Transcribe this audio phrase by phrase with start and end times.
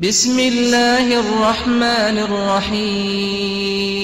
[0.00, 3.96] بسم الله الرحمن الرحيم.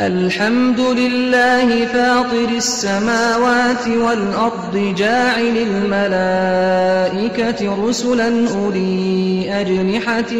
[0.00, 10.32] الحمد لله فاطر السماوات والأرض جاعل الملائكة رسلا أولي أجنحة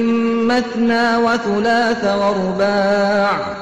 [0.50, 3.56] مثنى وثلاث ورباع.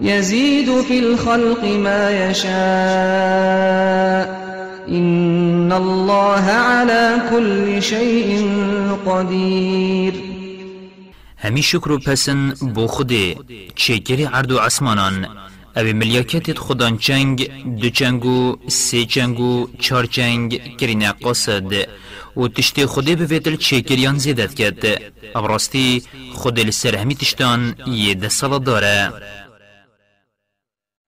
[0.00, 4.41] يزيد في الخلق ما يشاء.
[4.88, 8.48] إن الله على كل شيء
[9.06, 10.14] قدير.
[11.38, 13.36] همی شکر و پسن بو خوده
[13.74, 15.26] چکری عرض و عسمانان
[15.76, 20.60] او ملیاکت خودان چنگ دو چنگو سه چنگو چار چنگ
[21.24, 21.72] قصد
[22.36, 25.02] و تشتی خوده بویتل چکریان زیدت کد
[25.36, 26.02] او راستی
[26.34, 29.12] خود لسر همی تشتان یه ده سال داره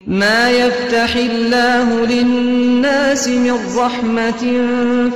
[0.06, 4.42] ما يفتح الله للناس من رحمة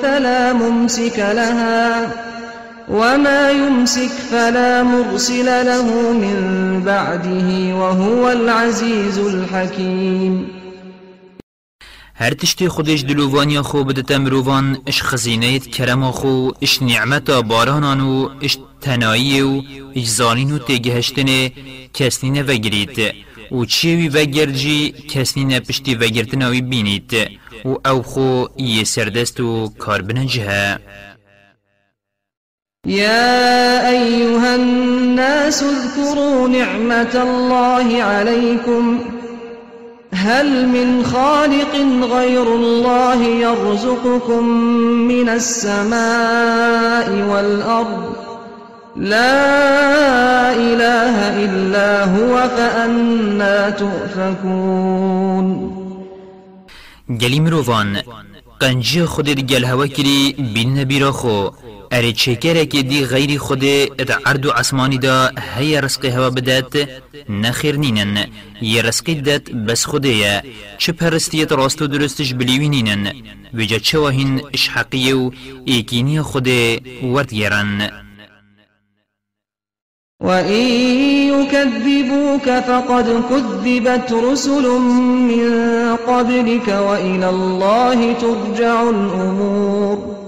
[0.03, 2.13] فلا ممسك لها
[2.89, 6.37] وما يمسك فلا مرسل له من
[6.87, 10.49] بعده وهو العزيز الحكيم
[12.15, 18.31] هر تشتی خودش دلووانی خو بدت مروان اش خزینه کرم خو اش نعمت بارانان و
[18.43, 19.63] اش تنایی و
[19.97, 21.51] اش زانین و تگهشتن
[21.95, 27.15] کسنین وگرید و چیوی وگرجی کسی نپشتی وگرتناوی بینید
[27.65, 30.79] و أو خو یه سردست و کار بنجه
[32.87, 39.01] يا أيها الناس اذكروا نعمة الله عليكم.
[40.15, 41.75] هل من خالق
[42.15, 44.45] غير الله يرزقكم
[45.09, 48.28] من السماء والأرض؟
[48.99, 55.49] لا إله إلا هو فأنا تؤفكون.
[57.11, 58.03] گلی مروان
[58.61, 61.51] قنجی خود گل هوا کری بین نبی خو
[61.93, 66.89] اره چکره که دی غیری خود ات عرض و عصمانی دا هی رزق هوا بدات
[67.29, 68.27] نخیر نینن
[68.63, 70.43] یه رزق دات بس خوده یا
[70.79, 73.13] چه پرستیت راست و درستش بلیوی نینن
[73.55, 75.31] وجا چه واهین اش حقیه و
[75.65, 76.49] ایکینی خود
[77.03, 77.91] ورد گرن
[80.21, 80.67] وإن
[81.33, 84.65] يكذبوك فقد كذبت رسل
[85.31, 85.49] من
[85.97, 90.19] قبلك وإلى الله ترجع الأمور.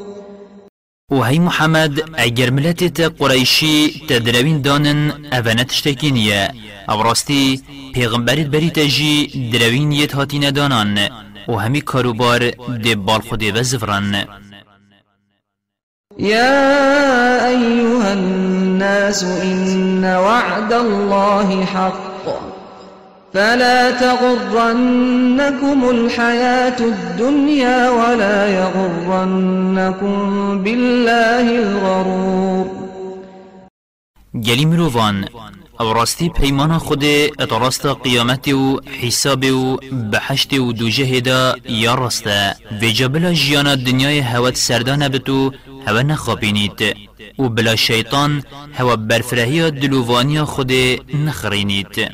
[1.11, 6.53] وهي محمد اگر ملتت قريشي تدروين دانن اوانت تشتكينيا
[6.91, 7.62] أو راستي
[7.95, 11.09] پیغمبرت بری تجي دروين يت هاتين دانان
[11.49, 14.25] و همي كاروبار دي بال خود وزفران
[16.19, 18.12] يا أيها
[18.81, 22.25] الناس إن وعد الله حق
[23.35, 30.17] فلا تغرنكم الحياة الدنيا ولا يغرنكم
[30.65, 32.67] بالله الغرور.
[34.35, 35.25] گلی مروان
[35.81, 37.05] أو راستی پیمان خود
[37.39, 39.77] أتراست قیامت و حساب و
[40.13, 45.53] بحشت و دوجه دا یا راسته و جبلا جیانا دنیای هوت سردانه بتو
[45.87, 46.97] هوا نخابینید
[47.39, 48.43] و بلا شیطان
[48.75, 50.73] هوا برفرهی دلووانی خود
[51.27, 52.11] نخرینید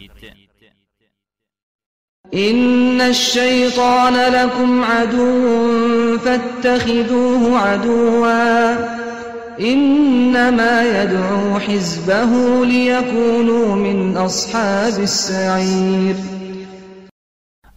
[2.34, 9.05] إن الشيطان لكم عدو فاتخذوه عدوا.
[9.60, 16.16] إنما يدعو حزبه ليكونوا من أصحاب السعير.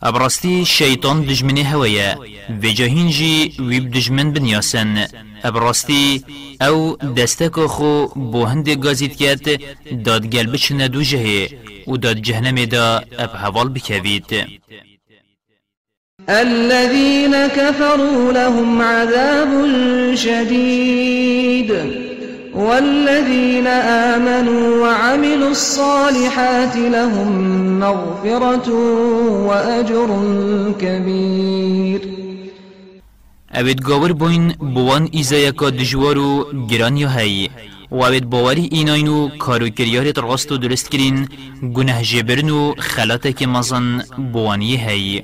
[0.01, 2.17] ابراستی شیطان دجمنی هویه
[2.49, 5.07] و جهینجی ویب دجمن بنیاسن
[5.43, 6.23] ابراستی
[6.61, 8.69] أو دستک خو بو هند
[10.05, 11.49] داد گل بچنه دو جهه
[11.87, 14.25] و داد جهنم دا اب حوال بکوید
[16.29, 19.51] الذين كفروا لهم عذاب
[20.15, 21.73] شديد.
[22.55, 27.31] والذين آمنوا وعملوا الصالحات لهم
[27.79, 28.69] مغفرة
[29.47, 30.09] وأجر
[30.81, 32.01] كبير.
[33.53, 37.49] اوید گاور بوین بوان ایزایکا دجوارو گران یا هی
[37.91, 41.27] و اوید باوری ایناینو کارو کریارت راست درست کرین
[41.73, 44.01] گناه جبرن و خلاتک مزن
[44.33, 45.23] بوانی هی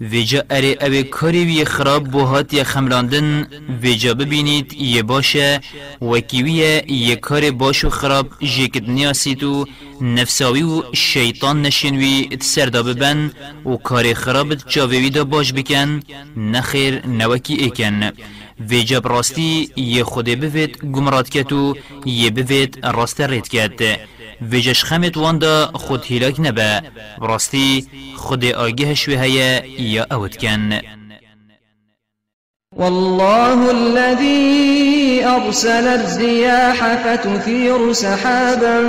[0.00, 3.46] ویجا اره اوه کاری وی خراب بو هاتی خملاندن
[3.82, 5.60] ویجا ببینید یه باشه
[6.02, 9.64] وکیویه یه کار باش و خراب جیکت نیاسید و
[10.00, 13.32] نفساوی و شیطان نشینوی سردا ببن
[13.66, 16.00] و کار خرابت جاویوی دا باش بکن
[16.36, 18.12] نخیر نوکی ایکن.
[18.60, 23.98] ویجا براستی یه خوده بوید گمرات کت و یه بوید راست رید کت.
[24.42, 26.80] ویجش خمت واندا خود هلاک نبا
[27.18, 27.86] براستی
[28.16, 29.26] خود آگه شوه
[29.78, 30.80] یا اوت کن.
[32.76, 38.82] والله الذي أرسل الرياح فتثير سحابا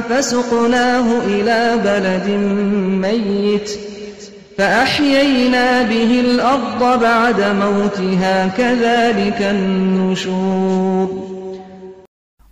[0.00, 2.28] فسقناه إلى بلد
[3.02, 3.70] ميت
[4.58, 11.37] فأحيينا به الأرض بعد موتها كذلك النشور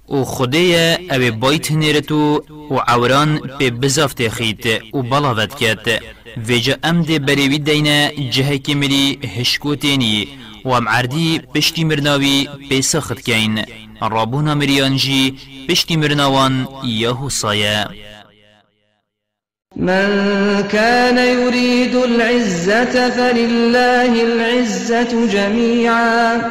[0.08, 6.02] و خدای أو بایت نیرتو و عوران به بزافت خیت و بلاوت کت.
[6.36, 10.28] ویجا ام ده بریوی دینه جهه که مری هشکوتینی
[10.64, 13.64] و ام عردی پشتی مرناوی پیسخت کین.
[14.10, 15.36] رابونا مریانجی
[15.68, 17.86] پشتی مرناوان یهو سایه.
[19.76, 26.50] من كان يريد العزة فلله العزة جميعا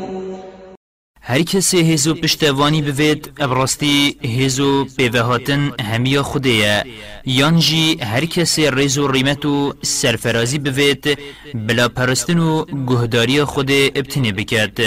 [1.31, 6.85] هر کسی هزو پشتوانی بوید ابراستی هزو پیوهاتن همیا خوده
[7.25, 11.19] یان جی هر کسی ریزو ریمتو سرفرازی بوید
[11.53, 14.79] بلا پرستن و گهداری خود ابتنی بکد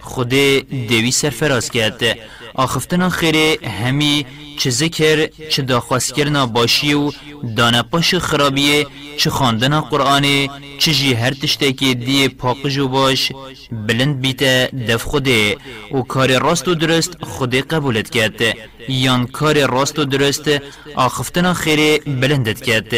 [0.00, 0.28] خود
[0.88, 2.02] دیوی سرفراز کرد.
[2.54, 4.26] آخفتنا خیره همی
[4.58, 7.10] چه ذکر چه داخواست کرنا باشی و
[7.56, 10.24] دانا پاش خرابیه چه خواندن قرآن
[10.78, 13.32] چه جی هر تشتکی دی پاقجو باش
[13.86, 15.56] بلند بیته دف خوده.
[15.94, 18.40] و کار راست و درست خوده قبولت کرد.
[18.88, 20.50] یان کار راست و درست
[20.94, 22.92] آخفتنا خیره بلندت کرد.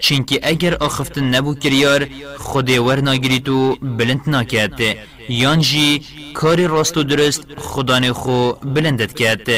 [0.00, 2.06] چینکه اگر آخفتن نبو کریار
[2.38, 4.80] خوده ور ناگری تو بلند ناکرد.
[5.28, 6.02] یان جی
[6.34, 9.48] کار راست و درست خدان خو بلندت کرد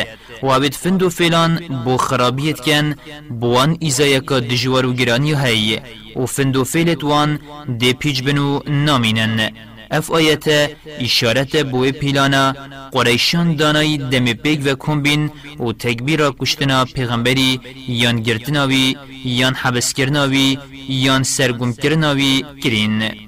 [0.42, 2.94] و عبید فند و فیلان بو خرابیت کن
[3.40, 5.80] بوان ایزای که دجوار و گرانی هی.
[6.16, 7.38] و فند و فیلت وان
[7.78, 9.50] دی پیج بنو نامینن.
[9.90, 12.54] اف آیت اشارت بوی پیلانا
[12.92, 15.30] قریشان دانای دم پیگ و کمبین
[15.60, 23.27] و تکبیر کشتنا پیغمبری یان گرتناوی یان حبس کرناوی یان سرگم کرناوی کرین.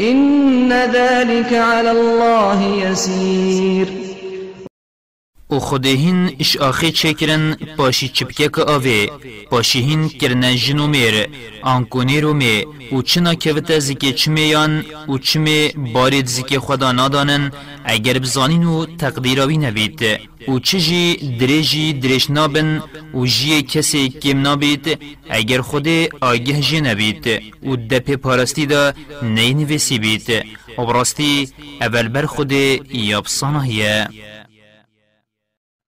[0.00, 3.99] إن ذلك على الله يسير.
[5.50, 9.06] و خودهین اش آخی چکرن پاشی چپکه که آوه
[9.50, 11.14] پاشی هین کرنه جنو میر
[11.62, 17.52] آنکونی رو می و چنا کوته زیکه چمه یان و چمه بارید زیکه خدا نادانن
[17.84, 20.02] اگر بزانین و تقدیراوی نوید
[20.48, 22.82] و چجی دریجی دریش نابن
[23.14, 24.98] و جی کسی کم نابید
[25.30, 25.88] اگر خود
[26.20, 27.26] آگه جی نبید
[27.66, 28.92] و دپ پارستی دا
[29.22, 30.30] نینویسی بید
[30.78, 31.48] و براستی
[31.80, 34.08] اول بر خود یابسانه هیه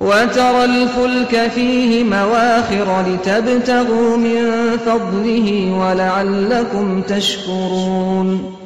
[0.00, 8.56] وترى الفلك فيه مواخر لتبتغوا من فضله ولعلكم تشكرون.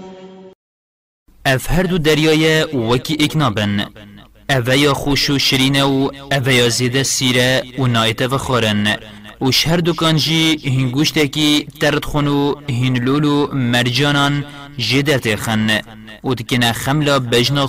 [1.46, 3.86] اف هر دو دریای وکی اکنابن
[4.50, 8.96] اویا خوش و شرینه و اویا زیده سیره و نایت و خورن
[9.40, 14.44] و شهر دکان جی هنگوشت کی ترد خونو هنلولو مرجانان
[14.78, 15.80] جدت خن.
[16.24, 17.66] و دکنا خملا بجنا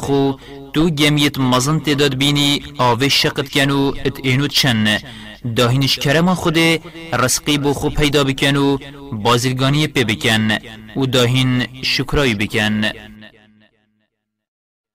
[0.74, 4.98] تو گمیت مزن تداد بینی آوه شقت کنو ات اینو چن.
[5.56, 6.58] داهینش کرما خود
[7.14, 8.78] رزقی بو خو پیدا بکن و
[9.12, 10.52] بازرگانی پی بکن.
[10.96, 12.82] و داهین شکرای بکن.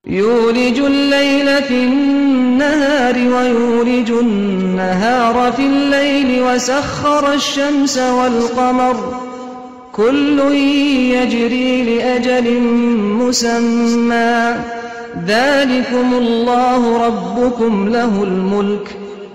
[0.07, 9.28] يولج الليل في النهار ويولج النهار في الليل وسخر الشمس والقمر
[9.99, 10.39] كل
[11.15, 12.61] يجري لأجل
[13.21, 14.55] مسمى.
[15.25, 18.87] ذلكم الله ربكم له الملك.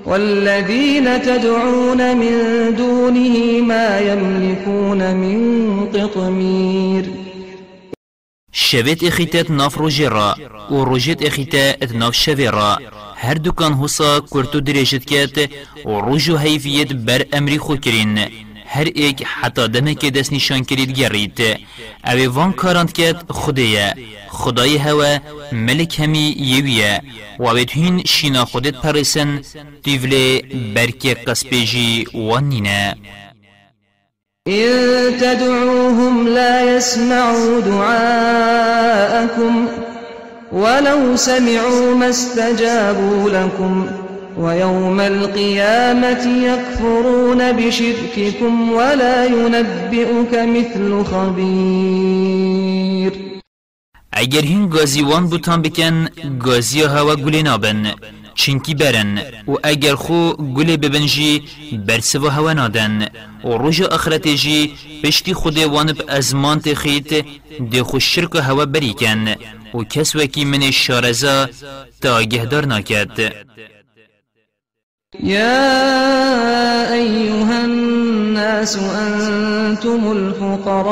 [0.07, 2.35] والذين تدعون من
[2.77, 3.37] دونه
[3.71, 5.39] ما يملكون من
[5.95, 7.05] قطمير
[8.53, 10.35] شویت اخیتت ناف روژه را
[10.71, 12.79] و روژت اخیتت ناف شوی را.
[13.17, 15.51] هر دوکان حسا کرتو دریشت کت
[15.87, 18.19] و روژو حیفیت بر امری خود کرین.
[18.75, 21.41] هر ایک حتی که دست نشان کرید گرید.
[22.05, 23.95] اوی وان کارند کت خودیه.
[24.29, 25.19] خدای هوا
[25.53, 27.01] ملک همی یویه.
[27.39, 29.41] و اوی توین شینا خودت پرسن
[29.83, 30.43] دیوله
[30.75, 32.95] برکی قسپیجی وانینه
[34.49, 39.55] إن تدعوهم لا يسمعوا دعاءكم
[40.53, 43.89] ولو سمعوا ما استجابوا لكم
[44.39, 53.13] ويوم القيامة يكفرون بشرككم ولا ينبئك مثل خبير.
[54.13, 57.95] اگر هین گازیوان بوتان بکن گازی هوا گلی نابن
[58.35, 61.43] چنکی برن و اگر خو گل ببنجی
[61.87, 63.09] برسو هوا نادن
[63.45, 67.25] و روژ آخرت جی پشتی خود وانب ازمان تخیت
[67.71, 69.35] دی خو شرک هوا بریکن
[69.75, 71.49] و کس وکی من شارزا
[72.01, 72.65] تا گهدار
[75.23, 80.91] يا أيها الناس أنتم الفقراء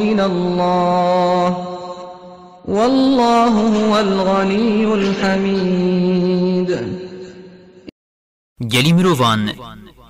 [0.00, 1.68] إلى الله
[2.64, 6.78] والله هو الغني الحميد.
[8.72, 9.52] گلی مروان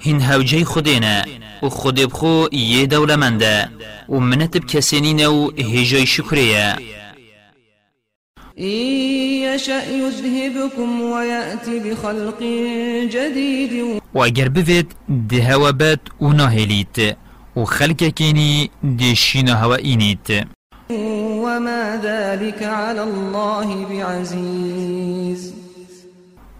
[0.00, 1.24] هین هوجه خودینا
[1.62, 3.68] و خود بخو یه دولمنده
[4.08, 6.76] و منت بکسینین و هجای شکریه
[8.58, 8.66] إن
[9.54, 12.40] يشأ يذهبكم ويأتي بخلق
[13.10, 14.00] جديد.
[14.14, 14.92] و اگر بوید
[15.28, 17.16] ده هوا بد و ناهلیت
[17.56, 20.46] و خلق کینی ده شین هوا اینیت.
[20.90, 25.54] وما ذلك على الله بعزيز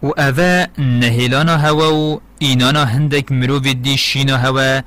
[0.03, 4.81] و اوه نهیلانا هوا و اینانا هندک مروف دی شینا هوا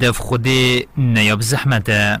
[0.00, 0.48] دف خود
[0.96, 2.20] نیاب زحمته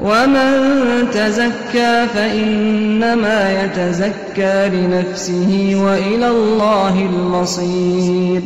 [0.00, 8.42] ومن تزكى فإنما يتزكى لنفسه وإلى الله المصير.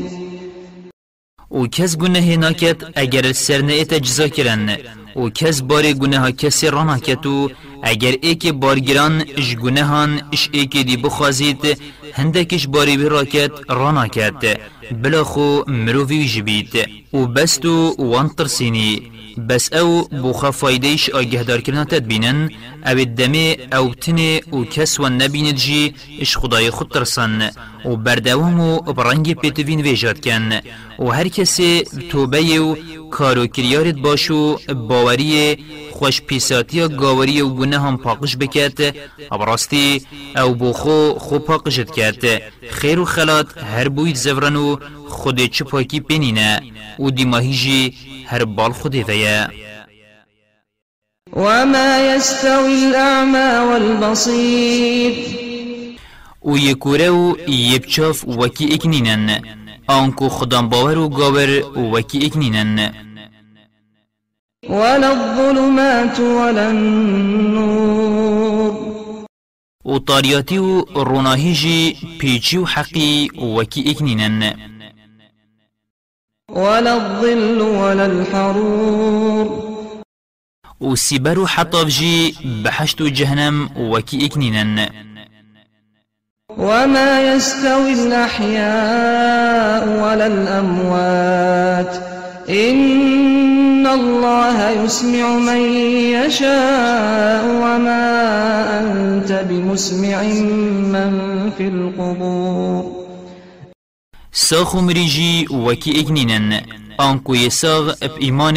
[1.50, 4.76] و کس گناه ناکت اگر سر نیت جزا کرن
[5.16, 7.26] و کس بار گناه کسی را ناکت
[7.92, 11.62] اگر ایک بارگران اش گناهان اش ایک دی بخوازید
[12.12, 14.42] هندکش باری بی راکت را ناکت
[15.02, 16.88] بلا خو مروفی جبید.
[17.12, 19.02] و بستو وان ترسینی.
[19.48, 22.50] بس او بوخا فایدهش آگه دار کرنا تدبینن.
[22.86, 27.50] او الدمه او تنه و کس و نبیند جی اش خدای خود ترسن.
[27.84, 30.52] و بردوام و برنگ پیتوین ویجاد کن.
[30.98, 32.76] و هر کسی توبه و
[33.10, 35.56] کارو کریارت باشو باوری
[35.94, 38.94] خوش پیساتی گاوری و گناه هم پاقش بکت
[39.32, 40.02] ابراستی
[40.36, 42.24] أو بوخو خو پاقشت کرد
[42.70, 44.76] خیر و خلات هر بوید زورن و
[45.08, 46.62] خود چه پاکی پینینه
[46.98, 47.94] و دیماهی جی
[48.26, 49.48] هر بال خود ویا.
[51.32, 55.14] وما يستوي الأعمى والبصير.
[56.44, 59.40] و یکوره و یبچاف وکی اکنینن.
[59.86, 61.50] آنکو خدام باور و گاور
[61.92, 63.03] وکی اکنینن.
[64.68, 68.14] ولا الظلمات ولا النور.
[69.85, 74.54] و طاریاتی و روناهی جی پیچی و حقی وکی اکنینن
[76.49, 79.49] ولا الظل ولا الحرور.
[80.80, 84.88] و سیبر و حطاف جی بحشت جهنم وکی اکنینن
[86.59, 92.13] وما يستوي الأحياء ولا الأموات.
[92.48, 95.60] إن الله يسمع من
[96.12, 98.04] يشاء وما
[98.80, 100.22] أنت بمسمع
[100.92, 103.04] من في القبور.
[104.32, 106.60] ساخو مریجی وکی اگنینن
[106.98, 108.56] آنکو یساغ أب ایمان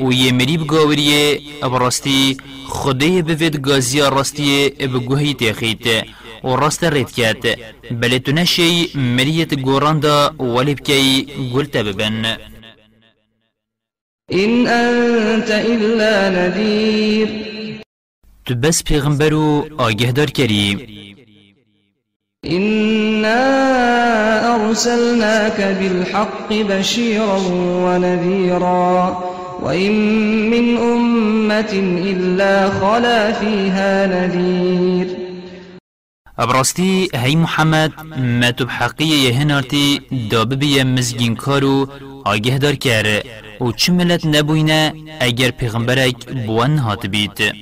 [0.00, 2.36] و یه مریب گاوریه أب راستی
[2.68, 6.04] خدای بفید گازیا راستی أب گوهی تیخیت
[6.44, 7.58] و راست رید کت
[7.90, 12.51] بلی تو نشی مریت گوراندا ولی بکی گلتا ببن.
[14.32, 17.28] إن أنت إلا نذير.
[18.46, 20.80] تو بس پیغمبرو آگه دار کریم.
[22.46, 23.42] إنا
[24.54, 27.38] أرسلناك بالحق بشيرا
[27.86, 29.16] ونذيرا.
[29.62, 29.92] وإن
[30.50, 31.72] من أمة
[32.10, 35.21] إلا خلا فيها نذير.
[36.38, 37.92] ابراستی هی محمد
[38.40, 41.88] ما تو بحقی یهنارتی دابه بیا مزگین کارو
[42.24, 43.22] آگه دار کر
[43.60, 47.52] و چه ملت نبوینه اگر پیغمبرک بوان هات بید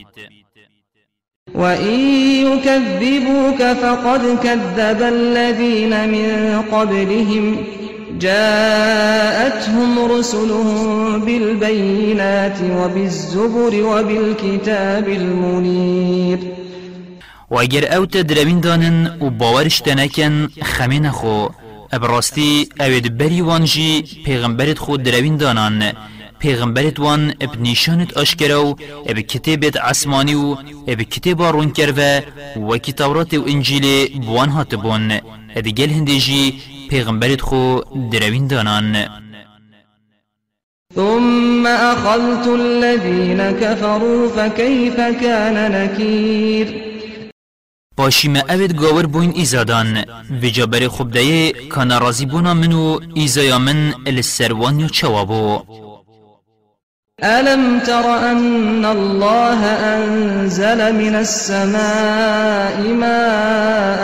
[1.55, 2.01] وإن
[2.47, 7.57] يكذبوك فقد كذب الذين من قبلهم.
[8.21, 16.39] جاءتهم رسلهم بالبينات وبالزبر وبالكتاب المنير.
[17.51, 21.49] و اگر أو تدروین دانن و باورش تنکن خمین خو
[21.93, 25.93] ابراستی اوید بری وانجی پیغمبرت خود دروین دانان.
[26.39, 28.77] پیغمبرت وان اب نیشانت آشکرو
[29.07, 32.21] اب کتابت عسمانی و اب کتاب رون کرو
[32.69, 35.13] و کتابرات و انجیل بوان هاتبون.
[35.57, 37.81] اد گل هندجی پیغمبرت خو
[38.13, 39.09] دروین دانان.
[40.95, 46.90] ثم أخذت الذين كفروا فكيف كان نكير؟
[48.01, 50.05] باشی ما اوید گاور بوین ایزادان.
[50.43, 55.63] و جابر خوب دایه کانا رازی بونا منو ایزایا من السروان یو چوابو.
[57.23, 59.61] ألم تر أن الله
[59.95, 64.01] أنزل من السماء ماء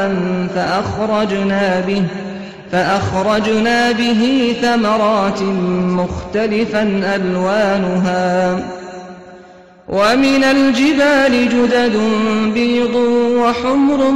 [0.55, 2.03] فأخرجنا به
[2.73, 4.21] فأخرجنا به
[4.63, 5.43] ثمرات
[5.99, 6.83] مختلفا
[7.17, 8.59] ألوانها.
[9.89, 11.97] ومن الجبال جدد
[12.55, 12.95] بيض
[13.41, 14.11] وحمر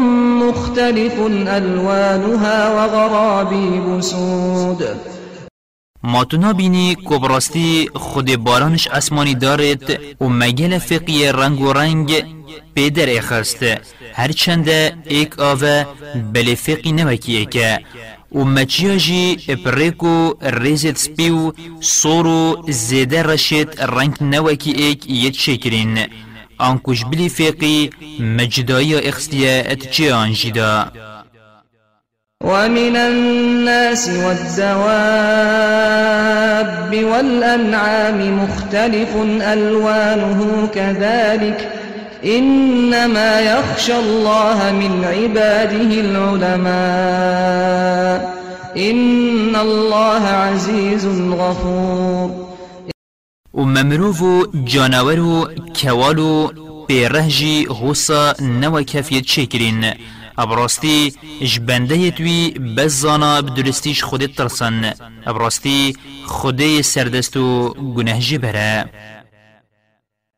[0.44, 1.14] مختلف
[1.48, 4.84] ألوانها وغرابيب سود.
[6.02, 12.24] ما تو نبینی کبراستی خود بارانش آسمانی دارد و مگل فقی رنگ و رنگ
[12.74, 13.64] پیدر اخست
[14.14, 14.68] هرچند
[15.04, 15.86] ایک آوه
[16.32, 17.80] بل فقی نوکی که
[18.32, 25.98] و مچیاجی اپریکو ریزت سپیو سورو زیده رشید رنگ نوکی ایک یت شکرین
[26.58, 27.90] آنکوش بلی فقی
[28.20, 30.84] مجدایی اخستیه اتچی آنجیده
[32.44, 35.40] ومن الناس والدواب
[37.04, 39.16] والأنعام مختلف
[39.52, 41.79] ألوانه كذلك.
[42.24, 46.70] إنما يخشى الله من عباده العلماء.
[48.76, 52.50] إن الله عزيز غفور.
[53.54, 55.48] و ممروف جانورو
[55.82, 56.52] كوالو
[56.88, 59.94] بيرهجي غوصا نوا كافيت شكرين.
[60.38, 64.92] ابراستی جبنده توی بزانا بدرستیش خودت ترسن.
[65.26, 68.90] ابراستی خوده سردستو گناه جبره.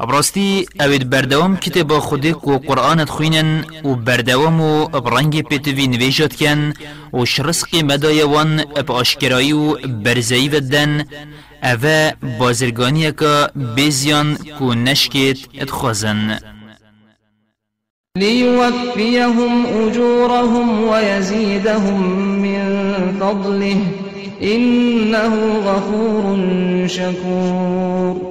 [0.00, 6.72] ابراستی اوید بردوام کتاب خودی کو قرآنت خوینن و بردوام و برنگ پیتوی نویجات کن
[7.12, 11.04] و شرسقی مدایوان اب آشکرایی و برزایی ودن.
[11.62, 16.38] اوه بازرگانی که بیزیان کو نشکت ادخوازن
[18.16, 22.00] ليوفيهم أجورهم ويزيدهم
[22.42, 22.64] من
[23.20, 23.80] فضله.
[24.42, 25.34] إنه
[25.66, 26.24] غفور
[26.86, 28.29] شكور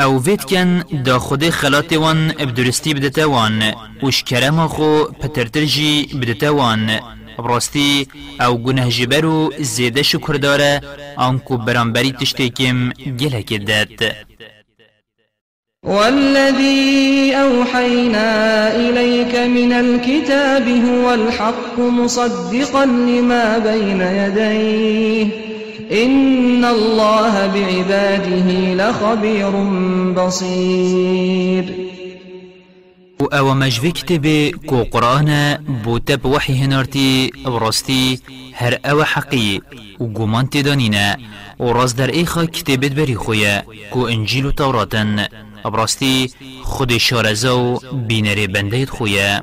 [0.00, 6.08] أو وید کن دا خود خلات وان ابدرستی بدتا وان وش کرم خو پترتر جی
[6.14, 7.00] بدتا وان.
[7.38, 8.08] براستی
[8.40, 10.80] أو گناه جبرو زیده شکر داره
[11.18, 14.16] آنکو برانبری تشتیکم گله کدت
[15.84, 18.28] والذي أوحينا
[18.76, 25.49] إليك من الكتاب هو الحق مصدقا لما بين يديه
[25.92, 29.50] إن الله بعباده لخبير
[30.14, 31.64] بصير.
[33.20, 38.20] و أو مجوی کتبه کو قرآن بوتب وحی هنارتی براستی
[38.52, 39.62] هر أو حقی
[40.00, 41.16] و گمان تدانینه
[41.60, 45.26] و راز در ایخا کتبت بری خویه کو انجیل و توراتن
[45.64, 46.30] ابراستی
[46.62, 49.42] خود شارزو بینر بنده خویه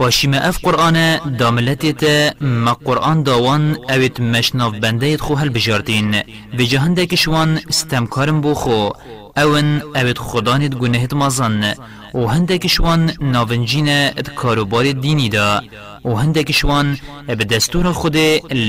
[0.00, 0.96] باشی ما اف قرآن
[1.36, 6.14] داملتی تا ما قرآن داوان اوید مشناف بنده خو هل بجارتین
[6.58, 8.88] و جهنده کشوان استمکارم بو خو.
[9.36, 11.74] اون اوید خدانت گنهت مازن.
[12.14, 15.60] و هنده کشوان ناونجین ات کاروبار دینی دا.
[16.04, 18.16] و هنده کشوان به دستور خود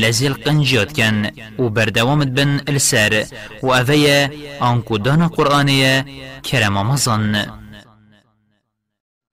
[0.04, 1.26] لزیل قنجیات کن.
[1.60, 3.26] و بردوامت بن السر.
[3.64, 6.06] و اوه آنکو دان قرآنیه
[6.44, 7.46] کرم مازن.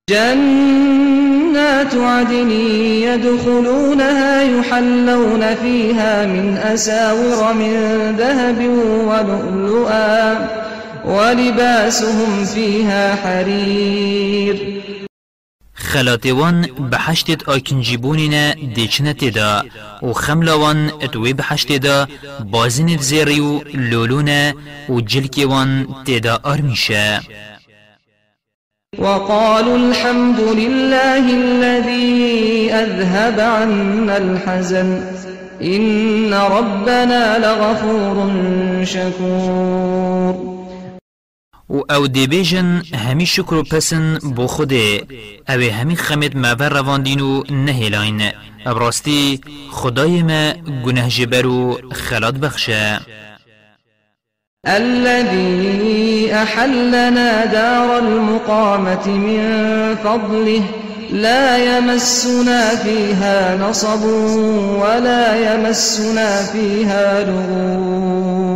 [0.09, 7.73] جنات عدن يدخلونها يحلون فيها من أساور من
[8.17, 8.59] ذهب
[9.09, 10.49] ولؤلؤا
[11.05, 14.83] ولباسهم فيها حرير.
[15.75, 19.65] خلاتوان بحشتت آکنجیبونین دیچنه تدا
[20.03, 22.09] و خملاوان اتوی بحشت دا
[22.45, 24.55] بازنت زیریو لولونه
[24.89, 27.21] و جلکوان تدا آرمیشه
[28.99, 35.03] وقالوا الحمد لله الذي أذهب عنا الحزن.
[35.63, 38.31] إن ربنا لغفور
[38.85, 40.59] شكور.
[41.71, 45.07] و أو دیبیجن همی شکر و پسن بو خوده
[45.49, 48.31] أو همی خمد مور رواندین و نهیلاین
[48.67, 50.53] ابراستی خدای ما
[50.85, 53.01] گنه جبر و خلات بخشه
[54.67, 59.41] الذي أحلنا دار المقامة من
[59.97, 60.63] فضله
[61.11, 64.05] لا يمسنا فيها نصب
[64.83, 68.49] ولا يمسنا فيها لغوب.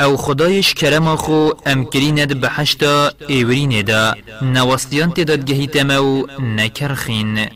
[0.00, 7.48] أو خدایش کرم خو امکریند بحشتا ایورین دا نواستیان تداد گهیتمو نکرخین.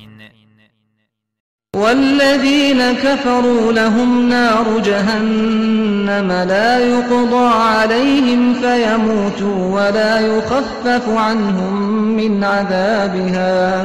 [1.85, 13.85] والذين كفروا لهم نار جهنم لا يقضى عليهم فيموتوا ولا يخفف عنهم من عذابها.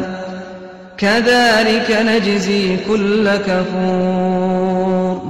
[0.98, 5.22] كذلك نجزي كل كفور.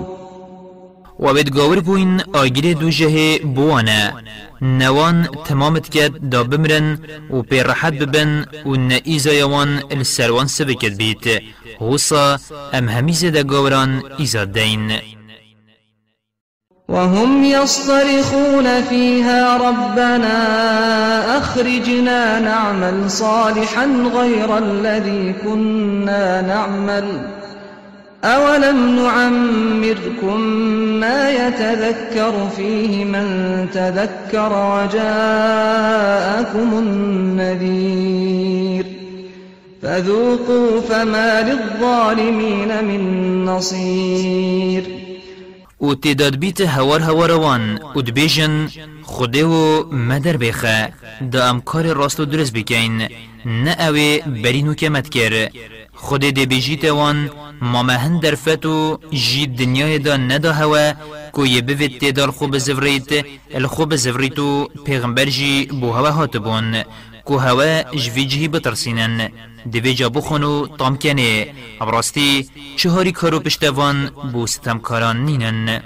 [1.20, 4.14] وبد گاور بوین آگیر دو جه بوانا.
[4.62, 11.42] نوان تمامت کد دا بمرن و پی راحت ببن و نئیزا یوان السروان سبکت بیت.
[11.82, 12.40] هوسا
[12.74, 14.92] ام همیز دا گاوران ایزاد دین
[16.90, 20.38] وهم يصطرخون فيها ربنا
[21.38, 27.39] أخرجنا نعمل صالحا غير الذي كنا نعمل.
[28.24, 30.40] أولم نعمركم
[31.00, 38.86] ما يتذكر فيه من تذكر وجاءكم النذير
[39.82, 44.84] فذوقوا فما للظالمين من نصير
[45.80, 48.70] و تعداد بیت هوار هواروان و دبیجن
[49.92, 50.94] مدر بخه
[51.32, 53.08] دا امکار راست و درست بکین
[53.46, 53.76] نه
[54.44, 54.74] برینو
[55.10, 55.50] کر
[56.06, 57.30] خود دی بیجیت وان
[57.62, 60.94] ما مهن در فتو جی دنیای دا ندا هوا
[61.32, 66.84] کو یه بوید تیدار خوب زفریت الخوب زفریتو پیغمبر جی بو هوا هات بون.
[67.26, 69.30] کو هوا جوی جهی بترسینن.
[69.72, 71.48] دوی جا بخونو تام کنه.
[71.82, 75.82] ابراستی چهاری کارو پشتوان بو ستمکاران نینن.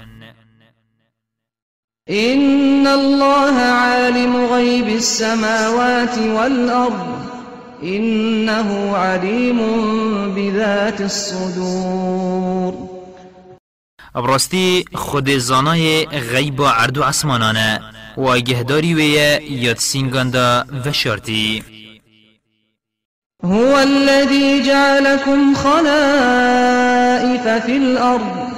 [2.10, 7.33] إن الله عالم غيب السماوات والأرض.
[7.82, 9.58] إنه عليم
[10.34, 12.74] بذات الصدور.
[14.14, 17.80] ابراستی خود زانای غیب و عرض و عصمانانه
[18.18, 21.62] و گهداری ویه یاد سینگاندا و شرطی.
[23.44, 28.48] هو الذي جعلكم خلائف في الأرض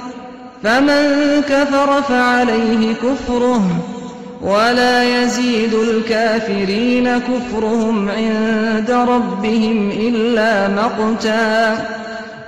[0.63, 3.96] فمن كفر فعليه كفره
[4.41, 11.85] ولا يزيد الكافرين كفرهم عند ربهم إلا مقتا.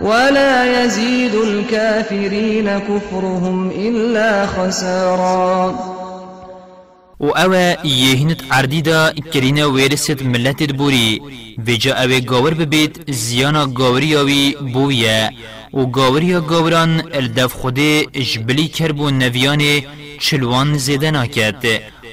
[0.01, 5.73] ولا يزيد الكافرين كفرهم إلا خسارا.
[7.19, 11.21] و أو یهنت عردی دا کرینه ویرست ملت بوری
[11.57, 15.29] ویجا أو گاور ببید زیانا گاوری آوی بویه
[15.73, 19.61] و گاوری گاوران الدف خوده جبلی کربو نویان
[20.19, 21.65] چلوان زیده ناکد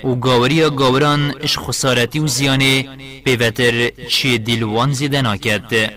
[0.05, 2.85] و گاوری گاوران اش خسارتی و زیانه
[3.25, 5.91] پیوتر چی دیلوان زیده ناکد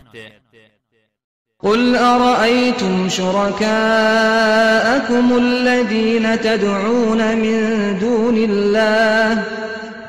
[1.61, 3.65] قل أرأيتم شركاءكم
[5.33, 9.43] الذين تدعون من دون الله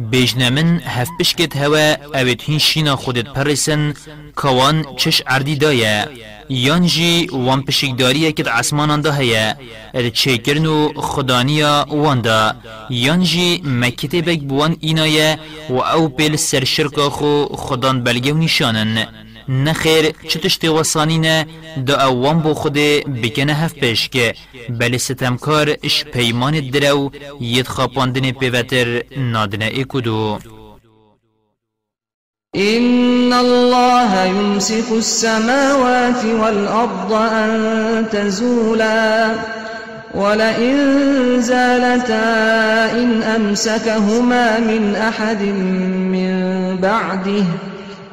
[0.00, 3.94] بجنمن هف بشكت هوا اوت هين شينا خودت پرسن
[4.36, 6.08] كوان چش ئەردیدایە
[6.50, 9.46] یانجی وان پشکداریەکت ئاسماناندا هەیە
[10.20, 12.56] چێکردن و خدانیا واندا.
[12.90, 13.62] یانجی
[14.26, 15.38] بك بوان اينايا
[15.70, 19.06] و اوپل سرشرکا خو خدان بلگو نشانن
[19.50, 21.46] نخیر چتشتی وصانینه
[21.86, 22.72] دا اوان بو خود
[23.22, 24.34] بکنه هف پیش که
[24.78, 27.10] بلی ستمکار اش پیمان درو
[27.40, 30.38] ید خاپاندن پیوتر نادنه اکدو
[32.56, 39.34] إن الله يمسك السماوات والأرض أن تزولا
[40.14, 40.76] ولئن
[41.40, 47.44] زالتا إن أمسكهما من أحد من بعده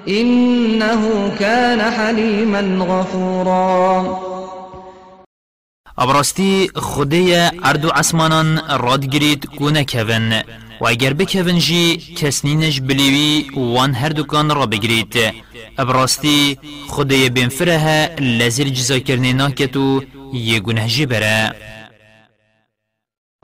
[0.08, 4.28] إنه كان حليما غفورا.
[5.98, 10.34] ابراستی خدای أردو عسمانان راد گرید کونه کون
[10.82, 15.16] و اگر بکون جی کسنینش بلیوی وان هر دکان را بگرید
[15.78, 20.60] ابراستی خدای بینفره لزیر جزا کرنی ناکتو یه
[21.06, 21.56] بره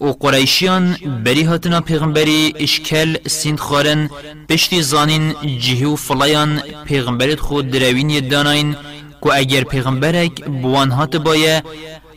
[0.00, 4.10] و قریشیان بری هاتنا پیغمبری اشکال سیند خارن
[4.48, 8.76] پشتی زانین جهو فلایان پیغمبرت خود دروین داناین
[9.22, 11.62] که اگر پیغمبرک بوان هات بایه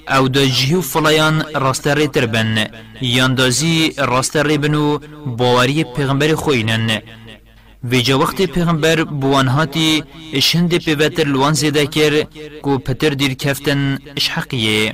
[0.09, 2.67] او دا جهو فلایان راست ری تربن
[3.01, 7.01] یاندازی راست ری بنو باوری پیغمبر خوینن.
[7.83, 12.23] ویجا وقت پیغمبر بوان هاتی اشند پیوتر لوان زیده کر
[12.61, 14.93] کو پتر دیر کفتن اش حقیه.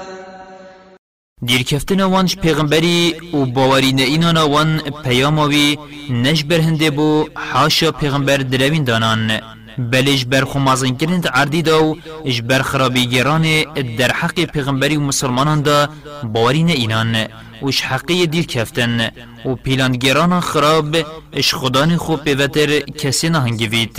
[1.45, 5.77] دیرکفتن وانش پیغمبری و باوری اینان وان پیاموی
[6.09, 9.39] نش برهنده بو حاشا پیغمبر دروین دانان
[9.77, 13.45] بلش بر خمازن کرند عردی داو اش بر خرابی گران
[13.97, 15.89] در حق پیغمبری و مسلمانان دا
[16.23, 17.27] باوری اینان
[17.61, 19.11] وش حقی دیر کفتن.
[19.45, 20.97] و پیلاندگران خراب
[21.33, 23.97] اش خدان خوب پیوتر کسی نهنگوید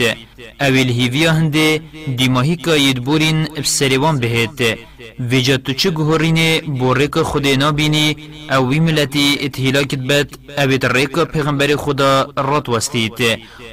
[0.61, 1.81] اویل هیویا هنده
[2.17, 4.79] دیماهی که یدبورین بسریوان بهید
[5.21, 6.39] ویجا تو چه گهورین
[6.79, 8.17] بو ریک خود نابینی.
[8.51, 13.21] او وی ملتی اتهلاکت بد اوید ریک پیغمبر خدا رات وستید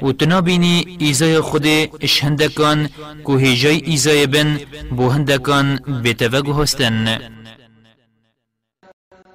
[0.02, 1.66] و تنابینی ایزای خود
[2.00, 2.88] اش هندکان
[3.26, 4.60] که هیجای ایزای بن
[4.96, 7.18] بو هندکان بتوگو هستن.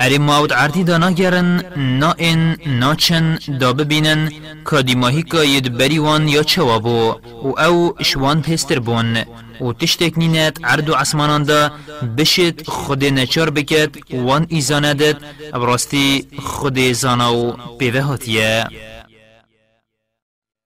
[0.00, 4.30] اری ماود عرضی دانا گرن نا این نا چن دا ببینن
[4.70, 9.16] که دیماهی که ید بریوان یا چوابو و او شوان پیستر بون.
[9.60, 11.72] و تشتک نینت عرض و عصمانان دا
[12.18, 15.16] بشید خود نچار بکد وان ایزاندد
[15.52, 18.66] براستی خود زاناو پیوه هاتیه.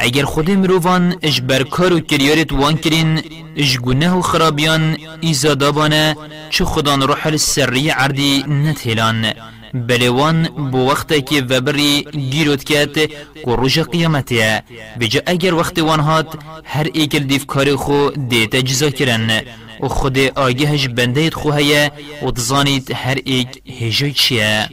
[0.00, 3.22] اگر خود مروان اش برکار و کریارت وان کرین
[3.56, 6.16] اش گناه و خرابیان ایزادا بانه
[6.50, 9.32] چه خدان روح السری عردی نتهلان
[9.74, 12.96] بلوان بو وقت که وبری گیروت کت
[13.44, 14.62] کو روژ قیامتیه
[15.00, 16.28] بجا اگر وقت وان هات
[16.64, 19.42] هر ایکل دیف کار خو دیتا جزا کرن.
[19.82, 21.90] و خود آگهش بنده خو هیا
[22.22, 24.68] و تزانید هر ایک هجای چیه.